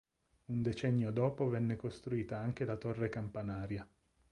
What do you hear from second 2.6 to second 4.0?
la torre campanaria.